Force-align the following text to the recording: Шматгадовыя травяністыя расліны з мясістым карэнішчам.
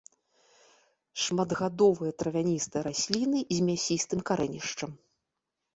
Шматгадовыя 1.23 2.11
травяністыя 2.23 2.81
расліны 2.89 3.39
з 3.55 3.65
мясістым 3.69 4.19
карэнішчам. 4.33 4.91